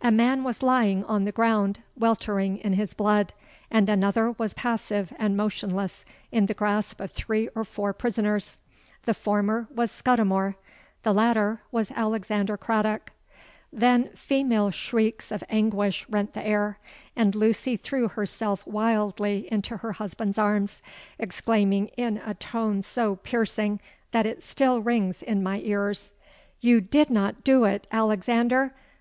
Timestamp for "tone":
22.34-22.82